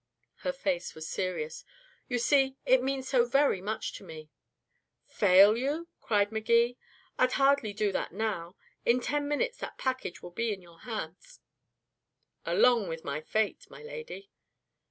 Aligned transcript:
Her 0.37 0.51
face 0.51 0.95
was 0.95 1.07
serious. 1.07 1.63
"You 2.09 2.17
see, 2.17 2.57
it 2.65 2.81
means 2.81 3.07
so 3.07 3.23
very 3.23 3.61
much 3.61 3.93
to 3.93 4.03
me." 4.03 4.31
"Fail 5.05 5.55
you?" 5.55 5.89
cried 6.01 6.31
Magee. 6.31 6.79
"I'd 7.19 7.33
hardly 7.33 7.71
do 7.71 7.91
that 7.91 8.11
now. 8.11 8.55
In 8.83 8.99
ten 8.99 9.27
minutes 9.27 9.59
that 9.59 9.77
package 9.77 10.23
will 10.23 10.31
be 10.31 10.51
in 10.51 10.59
your 10.59 10.79
hands 10.79 11.39
along 12.47 12.87
with 12.87 13.03
my 13.05 13.21
fate, 13.21 13.67
my 13.69 13.83
lady." 13.83 14.31